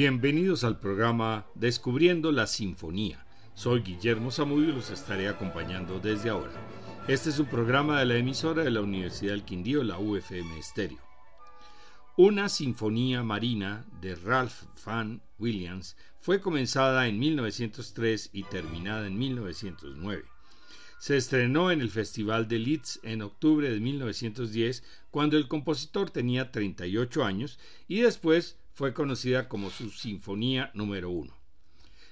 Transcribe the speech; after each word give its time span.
Bienvenidos 0.00 0.62
al 0.62 0.78
programa 0.78 1.44
Descubriendo 1.56 2.30
la 2.30 2.46
Sinfonía. 2.46 3.26
Soy 3.54 3.80
Guillermo 3.80 4.30
Zamudio 4.30 4.68
y 4.68 4.72
los 4.72 4.90
estaré 4.90 5.26
acompañando 5.26 5.98
desde 5.98 6.30
ahora. 6.30 6.52
Este 7.08 7.30
es 7.30 7.40
un 7.40 7.46
programa 7.46 7.98
de 7.98 8.06
la 8.06 8.14
emisora 8.14 8.62
de 8.62 8.70
la 8.70 8.80
Universidad 8.80 9.32
del 9.32 9.42
Quindío, 9.42 9.82
la 9.82 9.98
UFM 9.98 10.56
Estéreo. 10.56 11.00
Una 12.16 12.48
sinfonía 12.48 13.24
marina 13.24 13.86
de 14.00 14.14
Ralph 14.14 14.62
Van 14.86 15.20
Williams 15.36 15.96
fue 16.20 16.40
comenzada 16.40 17.08
en 17.08 17.18
1903 17.18 18.30
y 18.32 18.44
terminada 18.44 19.04
en 19.08 19.18
1909. 19.18 20.22
Se 21.00 21.16
estrenó 21.16 21.72
en 21.72 21.80
el 21.80 21.90
Festival 21.90 22.46
de 22.46 22.60
Leeds 22.60 23.00
en 23.02 23.22
octubre 23.22 23.68
de 23.68 23.80
1910 23.80 24.84
cuando 25.10 25.36
el 25.36 25.48
compositor 25.48 26.10
tenía 26.10 26.52
38 26.52 27.24
años 27.24 27.58
y 27.88 28.02
después 28.02 28.57
fue 28.78 28.94
conocida 28.94 29.48
como 29.48 29.70
su 29.70 29.90
Sinfonía 29.90 30.70
número 30.72 31.10
1. 31.10 31.36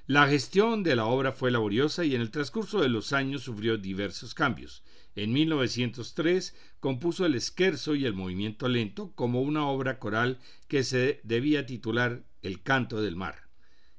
La 0.08 0.26
gestión 0.26 0.82
de 0.82 0.96
la 0.96 1.06
obra 1.06 1.30
fue 1.30 1.52
laboriosa 1.52 2.04
y 2.04 2.16
en 2.16 2.20
el 2.20 2.32
transcurso 2.32 2.80
de 2.80 2.88
los 2.88 3.12
años 3.12 3.42
sufrió 3.42 3.78
diversos 3.78 4.34
cambios. 4.34 4.82
En 5.14 5.32
1903 5.32 6.56
compuso 6.80 7.24
el 7.24 7.40
Scherzo 7.40 7.94
y 7.94 8.04
el 8.04 8.14
Movimiento 8.14 8.66
Lento 8.66 9.12
como 9.14 9.42
una 9.42 9.68
obra 9.68 10.00
coral 10.00 10.40
que 10.66 10.82
se 10.82 11.20
debía 11.22 11.66
titular 11.66 12.24
El 12.42 12.60
Canto 12.64 13.00
del 13.00 13.14
Mar. 13.14 13.46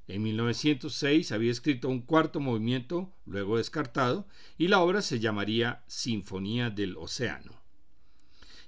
En 0.09 0.23
1906 0.23 1.31
había 1.31 1.51
escrito 1.53 1.87
un 1.87 2.01
cuarto 2.01 2.41
movimiento, 2.41 3.13
luego 3.25 3.59
descartado, 3.59 4.27
y 4.57 4.67
la 4.67 4.81
obra 4.81 5.01
se 5.01 5.21
llamaría 5.21 5.85
Sinfonía 5.87 6.69
del 6.69 6.97
Océano. 6.97 7.56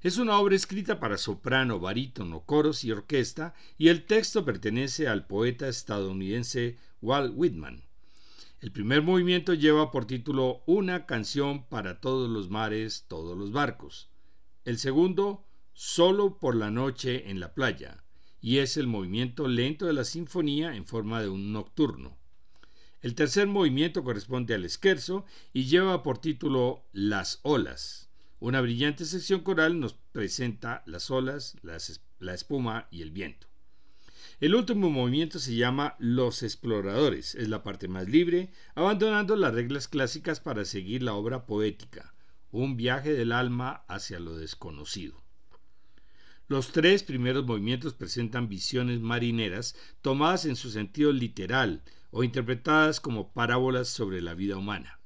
Es 0.02 0.18
una 0.18 0.40
obra 0.40 0.56
escrita 0.56 0.98
para 0.98 1.18
soprano, 1.18 1.82
barítono, 1.82 2.46
coros 2.46 2.86
y 2.86 2.92
orquesta, 2.92 3.54
y 3.78 3.90
el 3.90 4.06
texto 4.06 4.46
pertenece 4.46 5.10
al 5.10 5.28
poeta 5.28 5.68
estadounidense 5.68 6.78
Walt 7.02 7.34
Whitman. 7.36 7.84
El 8.62 8.72
primer 8.72 9.02
movimiento 9.02 9.54
lleva 9.54 9.92
por 9.92 10.06
título 10.06 10.64
Una 10.66 11.06
canción 11.06 11.66
para 11.66 12.00
todos 12.00 12.30
los 12.30 12.50
mares, 12.50 13.08
todos 13.10 13.38
los 13.38 13.52
barcos. 13.52 14.10
El 14.64 14.78
segundo, 14.78 15.46
Solo 15.74 16.40
por 16.40 16.56
la 16.56 16.72
noche 16.72 17.30
en 17.30 17.40
la 17.40 17.54
playa, 17.54 18.04
y 18.42 18.58
es 18.58 18.76
el 18.76 18.88
movimiento 18.88 19.48
lento 19.48 19.86
de 19.86 19.94
la 19.94 20.04
sinfonía 20.04 20.76
en 20.76 20.86
forma 20.86 21.22
de 21.22 21.30
un 21.30 21.54
nocturno. 21.54 22.18
El 23.02 23.16
tercer 23.16 23.48
movimiento 23.48 24.04
corresponde 24.04 24.54
al 24.54 24.66
esquerzo 24.66 25.26
y 25.54 25.66
lleva 25.66 26.04
por 26.04 26.18
título 26.20 26.86
Las 26.92 27.40
olas. 27.44 28.09
Una 28.40 28.62
brillante 28.62 29.04
sección 29.04 29.42
coral 29.42 29.80
nos 29.80 29.94
presenta 29.94 30.82
las 30.86 31.12
olas, 31.12 31.58
la 31.62 32.34
espuma 32.34 32.88
y 32.90 33.02
el 33.02 33.12
viento. 33.12 33.48
El 34.40 34.56
último 34.56 34.90
movimiento 34.90 35.40
se 35.40 35.56
llama 35.56 35.98
Los 36.00 36.44
Exploradores. 36.44 37.36
Es 37.36 37.50
la 37.50 37.64
parte 37.64 37.90
más 37.90 38.08
libre, 38.08 38.54
abandonando 38.76 39.36
las 39.36 39.54
reglas 39.54 39.90
clásicas 39.90 40.40
para 40.40 40.64
seguir 40.64 41.04
la 41.04 41.14
obra 41.14 41.46
poética, 41.46 42.14
un 42.52 42.78
viaje 42.78 43.12
del 43.12 43.34
alma 43.34 43.84
hacia 43.90 44.22
lo 44.22 44.38
desconocido. 44.38 45.22
Los 46.48 46.72
tres 46.72 47.04
primeros 47.04 47.46
movimientos 47.46 47.94
presentan 47.94 48.48
visiones 48.48 49.02
marineras 49.02 49.76
tomadas 50.02 50.46
en 50.46 50.56
su 50.56 50.72
sentido 50.72 51.12
literal 51.12 51.84
o 52.12 52.24
interpretadas 52.24 53.02
como 53.02 53.34
parábolas 53.34 53.90
sobre 53.90 54.22
la 54.22 54.34
vida 54.34 54.56
humana. 54.56 54.99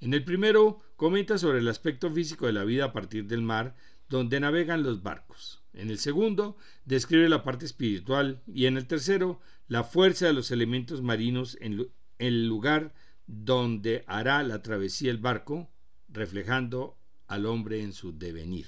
En 0.00 0.14
el 0.14 0.24
primero 0.24 0.80
comenta 0.96 1.38
sobre 1.38 1.58
el 1.58 1.68
aspecto 1.68 2.10
físico 2.10 2.46
de 2.46 2.52
la 2.52 2.64
vida 2.64 2.86
a 2.86 2.92
partir 2.92 3.26
del 3.26 3.42
mar, 3.42 3.74
donde 4.08 4.40
navegan 4.40 4.82
los 4.82 5.02
barcos. 5.02 5.62
En 5.72 5.90
el 5.90 5.98
segundo, 5.98 6.56
describe 6.84 7.28
la 7.28 7.42
parte 7.44 7.66
espiritual 7.66 8.42
y 8.46 8.66
en 8.66 8.76
el 8.76 8.86
tercero, 8.86 9.40
la 9.68 9.84
fuerza 9.84 10.26
de 10.26 10.32
los 10.32 10.50
elementos 10.50 11.02
marinos 11.02 11.58
en 11.60 11.90
el 12.18 12.46
lugar 12.46 12.94
donde 13.26 14.04
hará 14.06 14.42
la 14.42 14.62
travesía 14.62 15.10
el 15.10 15.18
barco, 15.18 15.70
reflejando 16.08 16.96
al 17.26 17.46
hombre 17.46 17.82
en 17.82 17.92
su 17.92 18.16
devenir. 18.16 18.66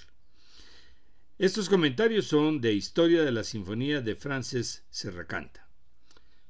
Estos 1.38 1.68
comentarios 1.68 2.26
son 2.26 2.60
de 2.60 2.74
Historia 2.74 3.22
de 3.22 3.30
la 3.30 3.44
Sinfonía 3.44 4.00
de 4.00 4.16
Frances 4.16 4.84
Serracanta. 4.90 5.67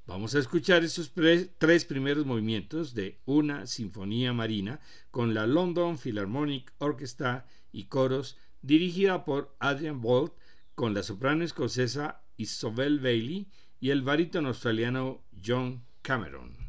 Vamos 0.09 0.35
a 0.35 0.39
escuchar 0.39 0.85
esos 0.85 1.13
tres 1.59 1.85
primeros 1.85 2.25
movimientos 2.25 2.95
de 2.95 3.21
una 3.27 3.67
sinfonía 3.67 4.33
marina 4.33 4.81
con 5.11 5.35
la 5.35 5.47
London 5.47 5.99
Philharmonic 5.99 6.73
Orchestra 6.79 7.47
y 7.73 7.85
coros 7.85 8.39
dirigida 8.63 9.27
por 9.27 9.55
Adrian 9.59 10.01
Bolt 10.01 10.33
con 10.75 10.95
la 10.95 11.03
soprano 11.03 11.45
escocesa 11.45 12.23
Isobel 12.39 13.01
Bailey 13.01 13.49
y 13.81 13.91
el 13.91 14.01
barítono 14.01 14.49
australiano 14.49 15.21
John 15.45 15.85
Cameron. 16.01 16.68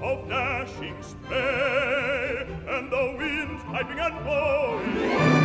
Of 0.00 0.28
dashing 0.28 1.02
spray 1.02 2.46
and 2.68 2.90
the 2.90 3.14
winds 3.18 3.62
piping 3.64 3.98
and 3.98 4.24
blowing 4.24 5.37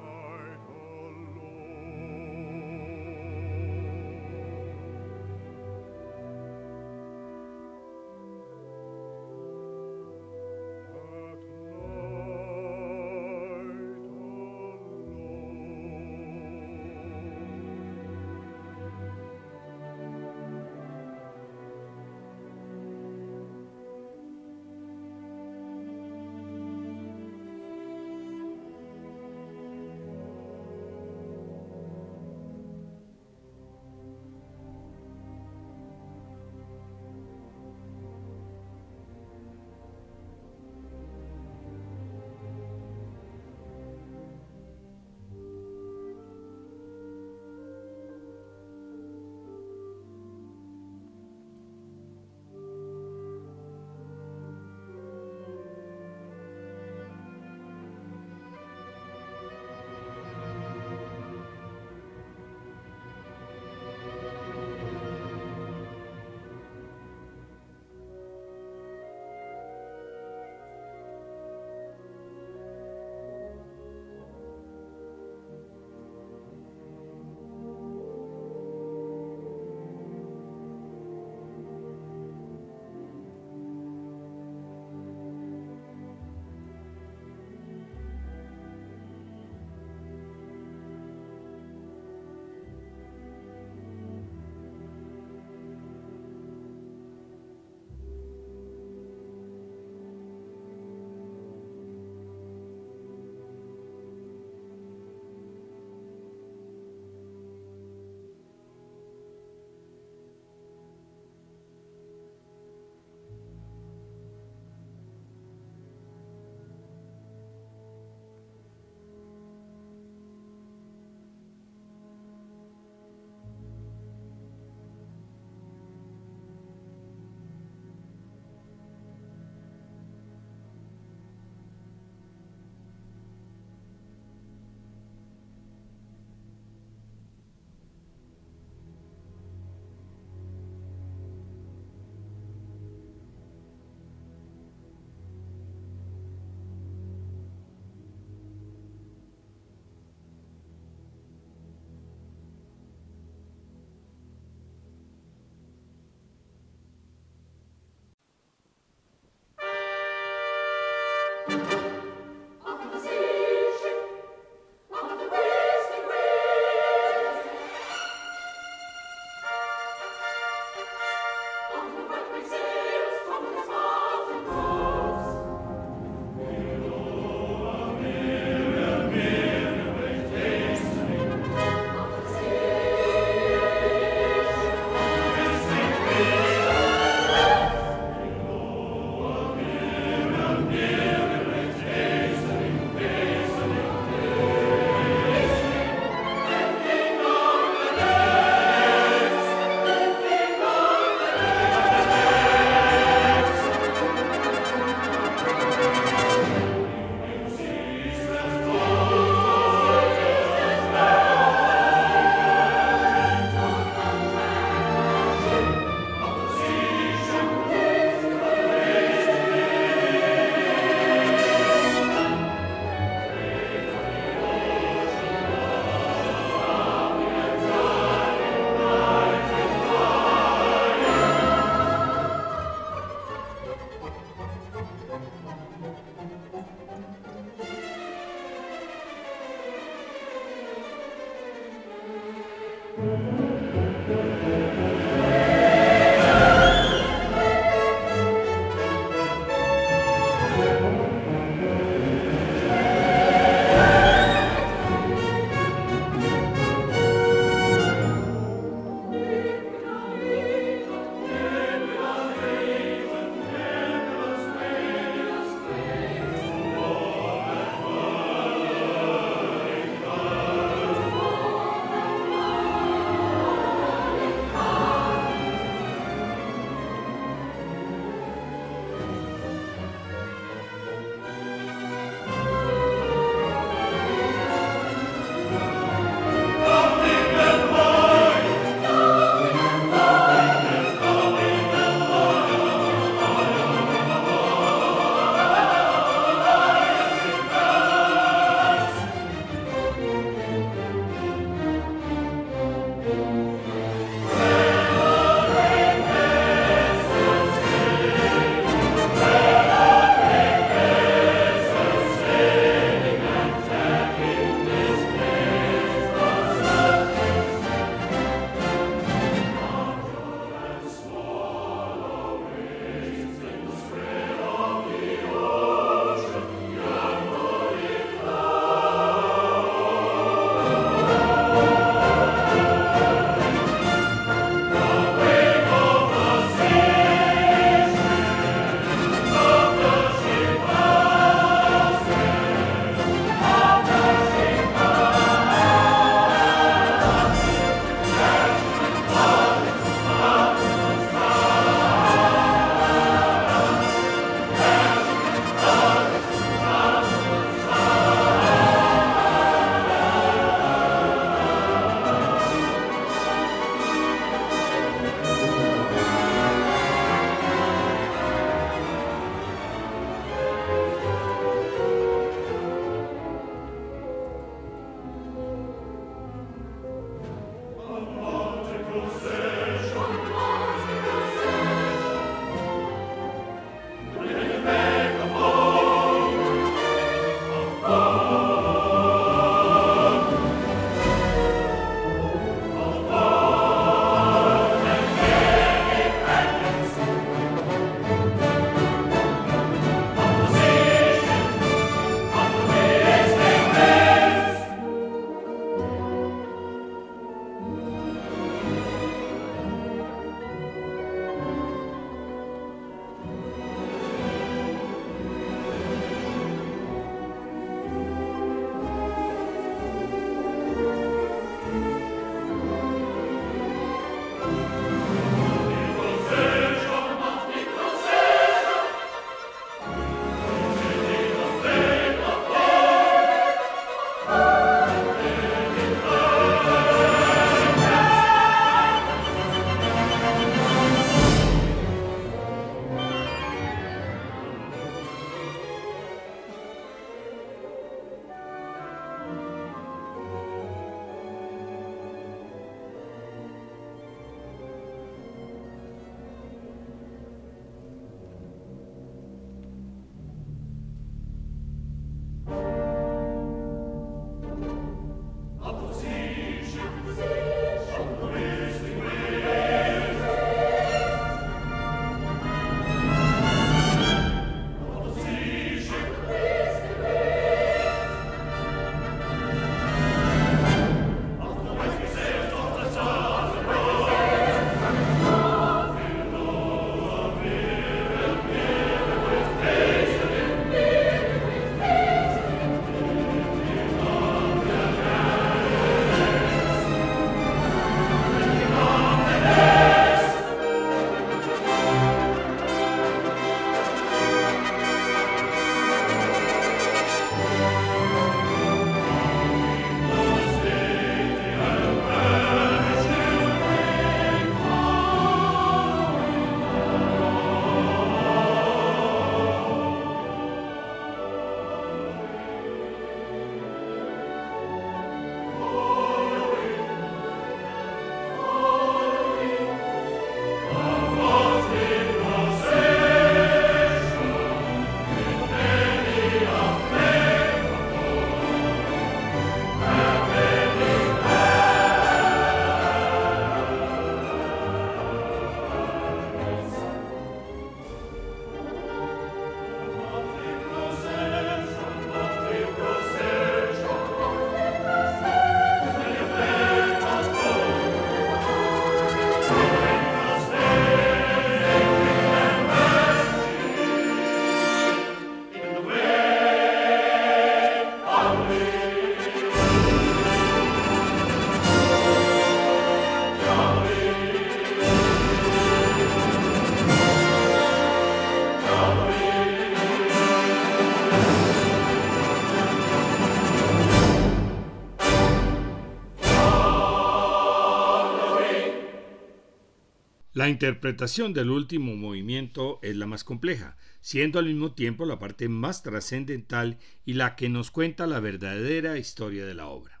Interpretación 590.48 591.32
del 591.32 591.50
último 591.50 591.96
movimiento 591.96 592.78
es 592.82 592.94
la 592.96 593.06
más 593.06 593.24
compleja, 593.24 593.76
siendo 594.00 594.38
al 594.38 594.46
mismo 594.46 594.74
tiempo 594.74 595.04
la 595.04 595.18
parte 595.18 595.48
más 595.48 595.82
trascendental 595.82 596.78
y 597.04 597.14
la 597.14 597.36
que 597.36 597.48
nos 597.48 597.70
cuenta 597.70 598.06
la 598.06 598.20
verdadera 598.20 598.98
historia 598.98 599.44
de 599.44 599.54
la 599.54 599.66
obra. 599.68 600.00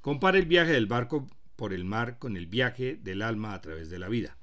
Compara 0.00 0.38
el 0.38 0.46
viaje 0.46 0.72
del 0.72 0.86
barco 0.86 1.26
por 1.56 1.72
el 1.72 1.84
mar 1.84 2.18
con 2.18 2.36
el 2.36 2.46
viaje 2.46 2.96
del 2.96 3.22
alma 3.22 3.54
a 3.54 3.60
través 3.60 3.88
de 3.88 3.98
la 3.98 4.08
vida. 4.08 4.36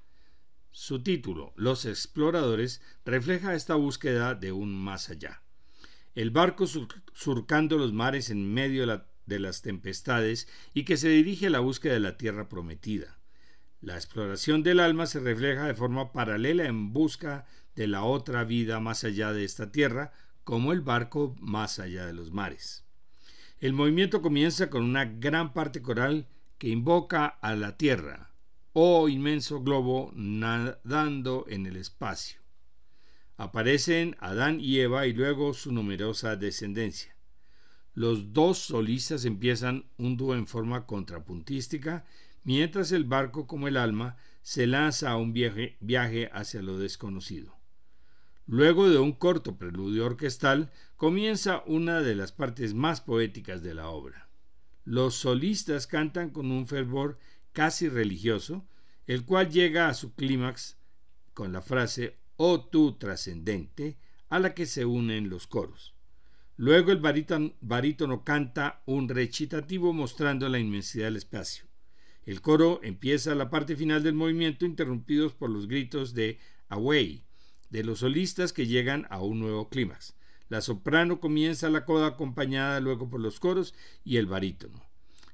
Su 0.72 1.04
título, 1.04 1.54
Los 1.56 1.86
exploradores, 1.86 2.82
refleja 3.06 3.56
esta 3.56 3.76
búsqueda 3.76 4.36
de 4.36 4.52
un 4.52 4.74
más 4.74 5.10
allá. 5.10 5.44
El 6.16 6.32
barco 6.32 6.66
surcando 7.14 7.78
los 7.78 7.94
mares 7.94 8.30
en 8.30 8.54
medio 8.54 9.04
de 9.26 9.40
las 9.40 9.62
tempestades 9.62 10.48
y 10.74 10.86
que 10.86 10.98
se 10.98 11.10
dirige 11.10 11.48
a 11.48 11.52
la 11.52 11.60
búsqueda 11.60 11.94
de 11.94 12.00
la 12.00 12.18
tierra 12.18 12.50
prometida 12.50 13.15
la 13.82 13.96
exploración 13.96 14.64
del 14.64 14.80
alma 14.80 15.06
se 15.06 15.20
refleja 15.20 15.66
de 15.66 15.76
forma 15.76 16.12
paralela 16.12 16.66
en 16.66 16.94
busca 16.94 17.46
de 17.76 17.88
la 17.88 18.04
otra 18.04 18.44
vida 18.44 18.80
más 18.80 19.04
allá 19.04 19.34
de 19.34 19.44
esta 19.44 19.72
tierra, 19.72 20.14
como 20.44 20.72
el 20.72 20.82
barco 20.82 21.36
más 21.40 21.80
allá 21.80 22.06
de 22.06 22.14
los 22.14 22.32
mares. 22.32 22.86
El 23.60 23.74
movimiento 23.74 24.22
comienza 24.22 24.70
con 24.70 24.84
una 24.84 25.06
gran 25.06 25.54
parte 25.54 25.82
coral 25.82 26.28
que 26.58 26.70
invoca 26.70 27.26
a 27.26 27.56
la 27.56 27.78
tierra, 27.78 28.32
oh 28.74 29.10
inmenso 29.10 29.62
globo 29.62 30.12
nadando 30.16 31.46
en 31.48 31.66
el 31.66 31.76
espacio. 31.76 32.42
Aparecen 33.38 34.16
Adán 34.20 34.60
y 34.62 34.80
Eva 34.80 35.08
y 35.08 35.14
luego 35.14 35.54
su 35.54 35.72
numerosa 35.72 36.36
descendencia. 36.38 37.16
Los 37.94 38.34
dos 38.34 38.60
solistas 38.60 39.26
empiezan 39.26 39.86
un 39.98 40.16
dúo 40.18 40.36
en 40.36 40.48
forma 40.48 40.86
contrapuntística 40.86 42.06
mientras 42.46 42.94
el 42.94 43.04
barco 43.04 43.48
como 43.48 43.68
el 43.68 43.76
alma 43.76 44.16
se 44.42 44.68
lanza 44.68 45.10
a 45.10 45.18
un 45.18 45.34
viaje, 45.34 46.30
hacia 46.32 46.62
lo 46.62 46.78
desconocido. 46.78 47.58
Luego 48.46 48.88
de 48.88 49.00
un 49.00 49.12
corto 49.12 49.58
preludio 49.58 50.06
orquestal, 50.06 50.72
comienza 50.96 51.64
una 51.66 52.02
de 52.02 52.16
las 52.16 52.32
partes 52.32 52.76
más 52.76 53.02
poéticas 53.02 53.64
de 53.64 53.74
la 53.74 53.90
obra. 53.90 54.30
Los 54.84 55.16
solistas 55.16 55.88
cantan 55.88 56.30
con 56.30 56.52
un 56.52 56.68
fervor 56.68 57.18
casi 57.52 57.90
religioso, 57.90 58.68
el 59.08 59.26
cual 59.26 59.50
llega 59.50 59.90
a 59.90 59.96
su 59.96 60.14
clímax 60.14 60.78
con 61.34 61.52
la 61.52 61.62
frase 61.62 62.20
Oh 62.38 62.66
tú 62.66 62.98
trascendente, 62.98 63.98
a 64.30 64.40
la 64.40 64.54
que 64.54 64.66
se 64.68 64.86
unen 64.86 65.30
los 65.30 65.48
coros. 65.48 65.96
Luego 66.58 66.92
el 66.92 67.00
barítono 67.00 68.24
canta 68.24 68.84
un 68.86 69.10
recitativo 69.10 69.94
mostrando 69.94 70.48
la 70.50 70.60
inmensidad 70.60 71.06
del 71.06 71.18
espacio. 71.18 71.66
El 72.26 72.42
coro 72.42 72.80
empieza 72.82 73.36
la 73.36 73.50
parte 73.50 73.76
final 73.76 74.02
del 74.02 74.16
movimiento 74.16 74.66
interrumpidos 74.66 75.34
por 75.34 75.50
los 75.50 75.68
gritos 75.68 76.14
de 76.14 76.40
Away 76.70 77.24
de 77.70 77.84
los 77.84 78.00
solistas 78.00 78.54
que 78.54 78.68
llegan 78.68 79.06
a 79.10 79.22
un 79.22 79.40
nuevo 79.40 79.70
clímax. 79.70 80.16
La 80.50 80.62
soprano 80.62 81.20
comienza 81.20 81.70
la 81.70 81.86
coda 81.86 82.08
acompañada 82.08 82.80
luego 82.80 83.10
por 83.10 83.20
los 83.20 83.40
coros 83.40 83.76
y 84.04 84.18
el 84.18 84.26
barítono. 84.26 84.84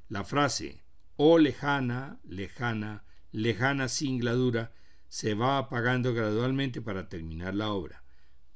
La 0.09 0.23
frase 0.23 0.83
Oh 1.15 1.37
lejana, 1.37 2.19
lejana, 2.23 3.03
lejana 3.31 3.87
singladura 3.89 4.73
se 5.07 5.33
va 5.33 5.57
apagando 5.57 6.13
gradualmente 6.13 6.81
para 6.81 7.09
terminar 7.09 7.53
la 7.53 7.71
obra. 7.71 8.03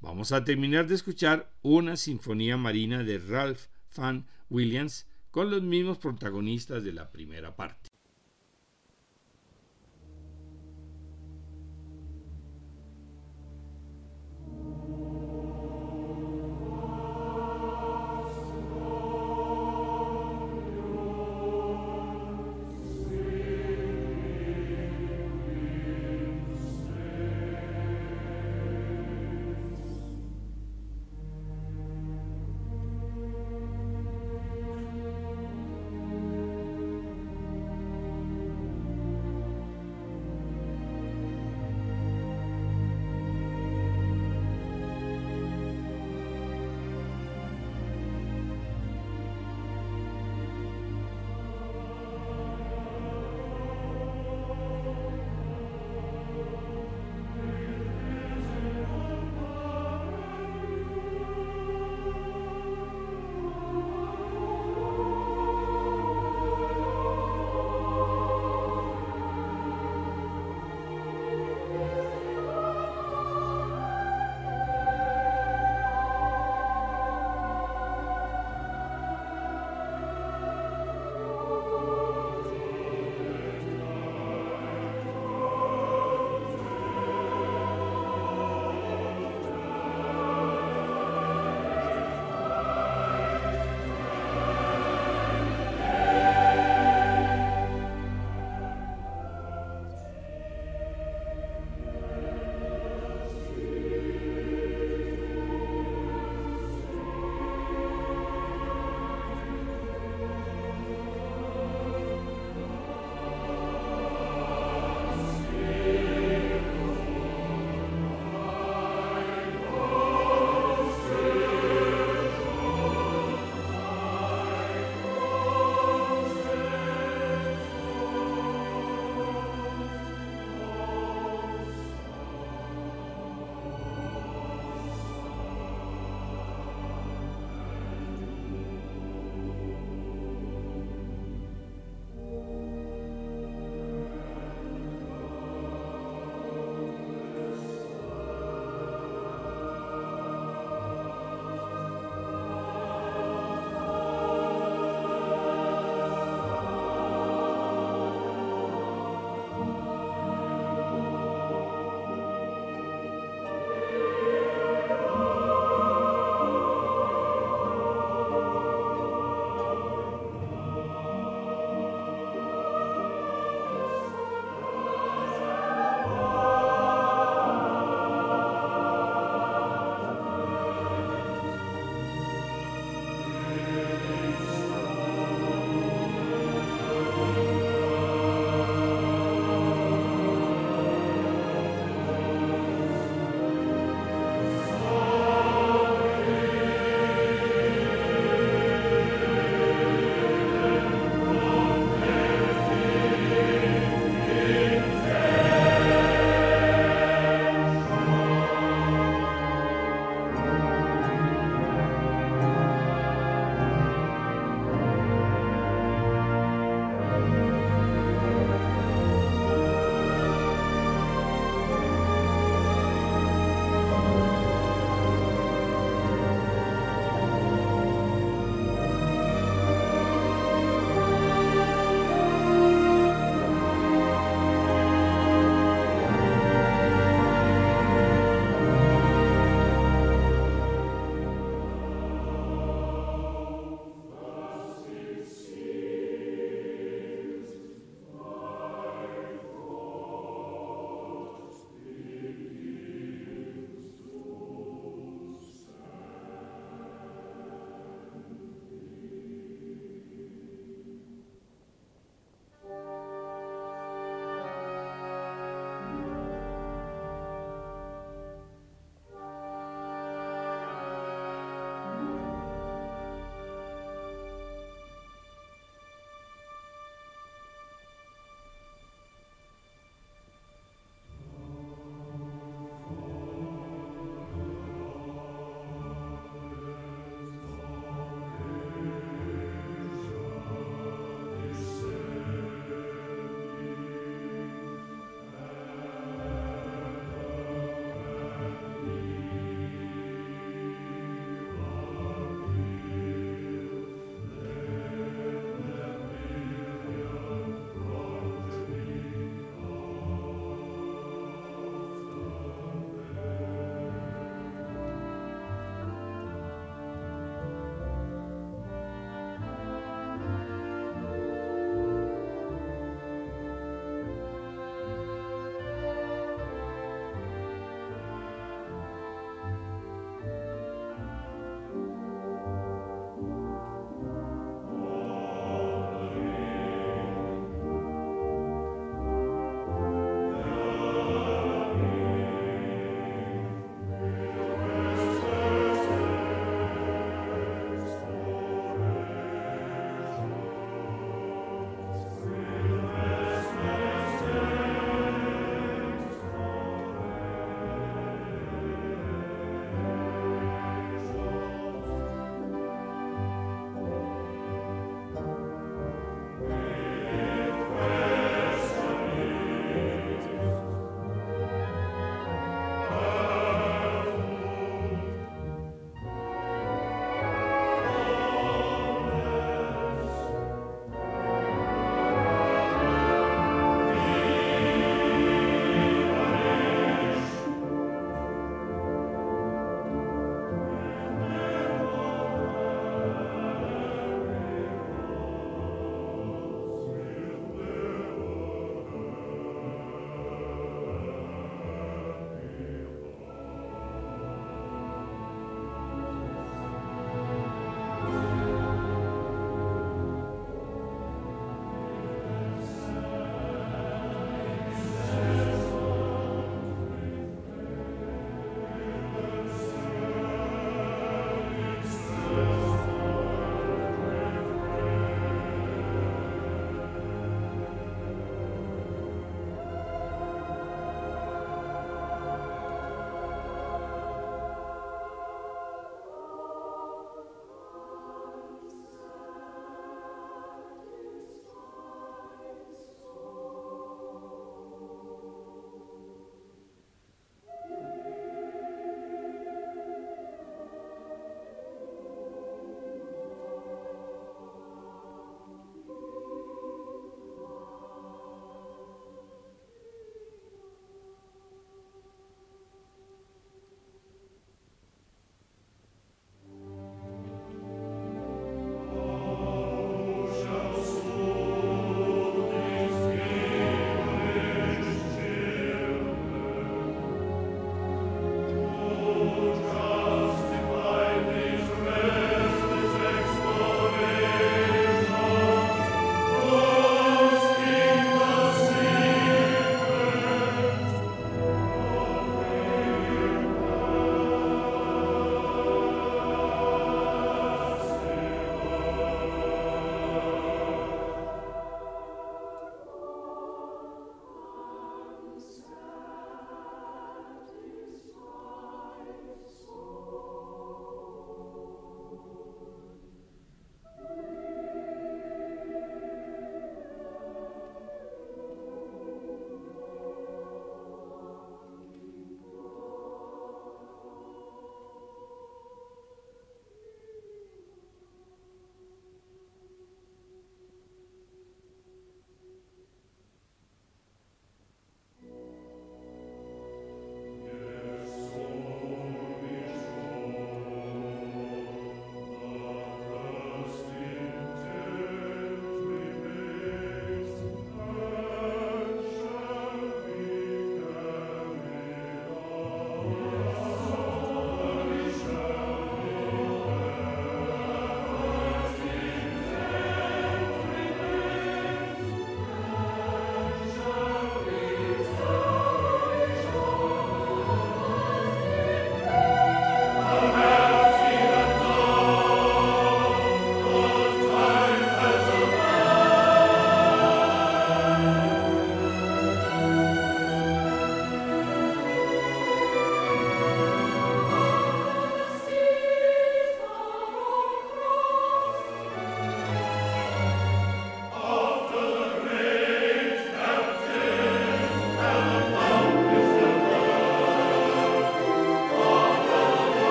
Vamos 0.00 0.32
a 0.32 0.44
terminar 0.44 0.86
de 0.86 0.94
escuchar 0.94 1.52
una 1.62 1.96
sinfonía 1.96 2.56
marina 2.56 3.02
de 3.02 3.18
Ralph 3.18 3.66
Van 3.96 4.26
Williams 4.48 5.06
con 5.30 5.50
los 5.50 5.62
mismos 5.62 5.98
protagonistas 5.98 6.84
de 6.84 6.92
la 6.92 7.10
primera 7.12 7.56
parte. 7.56 7.90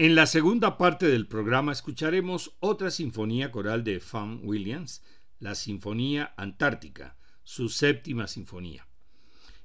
En 0.00 0.14
la 0.14 0.26
segunda 0.26 0.78
parte 0.78 1.08
del 1.08 1.26
programa 1.26 1.72
escucharemos 1.72 2.54
otra 2.60 2.92
sinfonía 2.92 3.50
coral 3.50 3.82
de 3.82 3.98
Fan 3.98 4.42
Williams, 4.44 5.02
la 5.40 5.56
Sinfonía 5.56 6.34
Antártica, 6.36 7.16
su 7.42 7.68
séptima 7.68 8.28
sinfonía. 8.28 8.86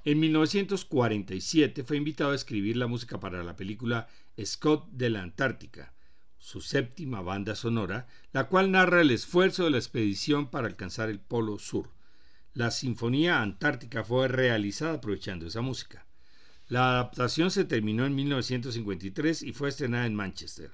En 0.03 0.19
1947 0.19 1.83
fue 1.83 1.97
invitado 1.97 2.31
a 2.31 2.35
escribir 2.35 2.77
la 2.77 2.87
música 2.87 3.19
para 3.19 3.43
la 3.43 3.55
película 3.55 4.07
Scott 4.43 4.89
de 4.89 5.11
la 5.11 5.21
Antártica, 5.21 5.93
su 6.39 6.61
séptima 6.61 7.21
banda 7.21 7.53
sonora, 7.53 8.07
la 8.31 8.47
cual 8.47 8.71
narra 8.71 9.01
el 9.01 9.11
esfuerzo 9.11 9.65
de 9.65 9.69
la 9.69 9.77
expedición 9.77 10.49
para 10.49 10.65
alcanzar 10.65 11.09
el 11.09 11.19
Polo 11.19 11.59
Sur. 11.59 11.91
La 12.55 12.71
Sinfonía 12.71 13.43
Antártica 13.43 14.03
fue 14.03 14.27
realizada 14.27 14.95
aprovechando 14.95 15.45
esa 15.45 15.61
música. 15.61 16.02
La 16.73 16.89
adaptación 16.89 17.51
se 17.51 17.65
terminó 17.65 18.03
en 18.03 18.15
1953 18.15 19.43
y 19.43 19.53
fue 19.53 19.69
estrenada 19.69 20.07
en 20.07 20.15
Manchester. 20.15 20.71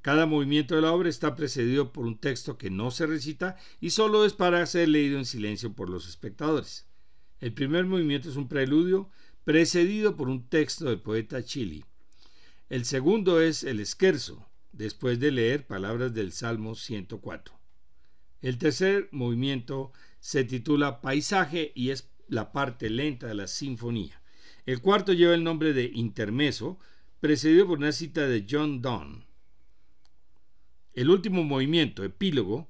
Cada 0.00 0.24
movimiento 0.24 0.74
de 0.74 0.80
la 0.80 0.92
obra 0.92 1.10
está 1.10 1.36
precedido 1.36 1.92
por 1.92 2.06
un 2.06 2.16
texto 2.16 2.56
que 2.56 2.70
no 2.70 2.90
se 2.90 3.04
recita 3.04 3.58
y 3.82 3.90
solo 3.90 4.24
es 4.24 4.32
para 4.32 4.64
ser 4.64 4.88
leído 4.88 5.18
en 5.18 5.26
silencio 5.26 5.74
por 5.74 5.90
los 5.90 6.08
espectadores. 6.08 6.86
El 7.38 7.52
primer 7.52 7.84
movimiento 7.84 8.30
es 8.30 8.36
un 8.36 8.48
preludio 8.48 9.10
precedido 9.44 10.16
por 10.16 10.30
un 10.30 10.48
texto 10.48 10.86
del 10.86 11.02
poeta 11.02 11.44
Chili. 11.44 11.84
El 12.70 12.86
segundo 12.86 13.42
es 13.42 13.62
el 13.62 13.78
esquerzo, 13.80 14.48
después 14.72 15.20
de 15.20 15.32
leer 15.32 15.66
palabras 15.66 16.14
del 16.14 16.32
Salmo 16.32 16.74
104. 16.74 17.60
El 18.40 18.56
tercer 18.56 19.10
movimiento 19.12 19.92
se 20.18 20.44
titula 20.44 21.02
Paisaje 21.02 21.72
y 21.74 21.90
es 21.90 22.08
la 22.26 22.52
parte 22.52 22.88
lenta 22.88 23.26
de 23.26 23.34
la 23.34 23.48
sinfonía. 23.48 24.19
El 24.66 24.80
cuarto 24.80 25.12
lleva 25.12 25.34
el 25.34 25.44
nombre 25.44 25.72
de 25.72 25.90
Intermeso, 25.94 26.78
precedido 27.20 27.66
por 27.66 27.78
una 27.78 27.92
cita 27.92 28.26
de 28.26 28.46
John 28.48 28.82
Donne. 28.82 29.26
El 30.92 31.10
último 31.10 31.44
movimiento, 31.44 32.04
epílogo, 32.04 32.68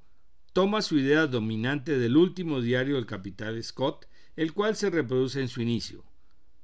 toma 0.53 0.83
su 0.83 0.99
idea 0.99 1.27
dominante 1.27 1.99
del 1.99 2.17
último 2.17 2.61
diario 2.61 2.97
del 2.97 3.07
capitán 3.07 3.63
Scott, 3.63 4.07
el 4.37 4.53
cual 4.53 4.77
se 4.77 4.91
reproduce 4.91 5.41
en 5.41 5.49
su 5.49 5.63
inicio. 5.63 6.05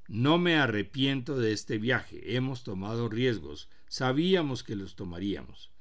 No 0.08 0.38
me 0.38 0.56
arrepiento 0.56 1.38
de 1.38 1.52
este 1.52 1.78
viaje, 1.78 2.36
hemos 2.36 2.62
tomado 2.62 3.08
riesgos, 3.08 3.68
sabíamos 3.88 4.62
que 4.62 4.76
los 4.76 4.94
tomaríamos. 4.94 5.72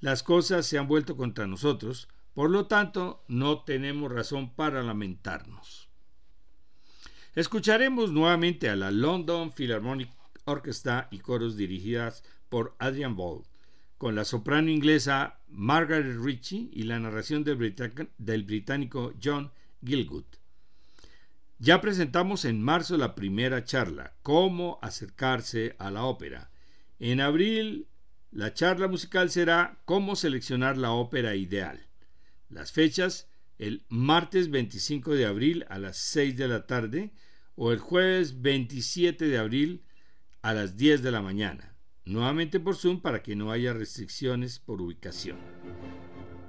Las 0.00 0.22
cosas 0.22 0.66
se 0.66 0.78
han 0.78 0.88
vuelto 0.88 1.16
contra 1.16 1.46
nosotros, 1.46 2.08
por 2.32 2.50
lo 2.50 2.66
tanto 2.66 3.24
no 3.28 3.62
tenemos 3.64 4.10
razón 4.10 4.54
para 4.54 4.82
lamentarnos. 4.82 5.83
Escucharemos 7.34 8.12
nuevamente 8.12 8.68
a 8.68 8.76
la 8.76 8.92
London 8.92 9.50
Philharmonic 9.50 10.08
Orchestra 10.44 11.08
y 11.10 11.18
coros 11.18 11.56
dirigidas 11.56 12.22
por 12.48 12.76
Adrian 12.78 13.16
Ball, 13.16 13.42
con 13.98 14.14
la 14.14 14.24
soprano 14.24 14.70
inglesa 14.70 15.40
Margaret 15.48 16.16
Ritchie 16.16 16.70
y 16.72 16.84
la 16.84 17.00
narración 17.00 17.42
del, 17.42 18.44
británico 18.44 19.14
John 19.20 19.50
Gilgood. 19.84 20.26
Ya 21.58 21.80
presentamos 21.80 22.44
en 22.44 22.62
marzo 22.62 22.96
la 22.96 23.16
primera 23.16 23.64
charla, 23.64 24.12
Cómo 24.22 24.78
acercarse 24.80 25.74
a 25.80 25.90
la 25.90 26.04
ópera. 26.04 26.52
En 27.00 27.20
abril, 27.20 27.88
la 28.30 28.54
charla 28.54 28.86
musical 28.86 29.28
será 29.30 29.80
Cómo 29.86 30.14
seleccionar 30.14 30.76
la 30.76 30.92
ópera 30.92 31.34
ideal. 31.34 31.84
Las 32.48 32.70
fechas, 32.70 33.26
el 33.58 33.84
martes 33.88 34.50
25 34.50 35.14
de 35.14 35.26
abril 35.26 35.64
a 35.68 35.78
las 35.78 35.96
6 35.96 36.36
de 36.36 36.48
la 36.48 36.66
tarde, 36.66 37.12
o 37.56 37.72
el 37.72 37.78
jueves 37.78 38.42
27 38.42 39.26
de 39.26 39.38
abril 39.38 39.82
a 40.42 40.52
las 40.52 40.76
10 40.76 41.02
de 41.02 41.10
la 41.10 41.22
mañana, 41.22 41.74
nuevamente 42.04 42.60
por 42.60 42.76
Zoom 42.76 43.00
para 43.00 43.22
que 43.22 43.34
no 43.36 43.50
haya 43.50 43.72
restricciones 43.72 44.58
por 44.58 44.82
ubicación. 44.82 45.38